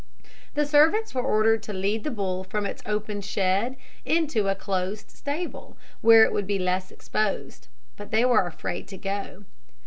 [0.55, 5.05] The servants were ordered to lead the bull from its open shed into a close
[5.07, 9.43] stable, where it would be less exposed; but they were afraid to go.